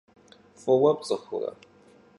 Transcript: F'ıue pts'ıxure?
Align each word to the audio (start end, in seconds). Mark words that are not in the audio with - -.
F'ıue 0.61 0.91
pts'ıxure? 0.97 1.51